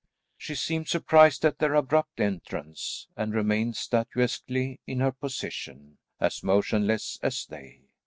She 0.35 0.55
seemed 0.55 0.87
surprised 0.87 1.45
at 1.45 1.59
their 1.59 1.75
abrupt 1.75 2.19
entrance 2.19 3.05
and 3.15 3.35
remained 3.35 3.75
statuesquely 3.75 4.79
in 4.87 4.99
her 4.99 5.11
position, 5.11 5.99
as 6.19 6.41
motionless 6.41 7.19
as 7.21 7.45
they. 7.45 7.81